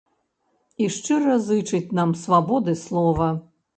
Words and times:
І 0.85 0.87
шчыра 0.95 1.35
зычаць 1.49 1.95
нам 1.99 2.17
свабоды 2.23 2.77
слова. 2.89 3.29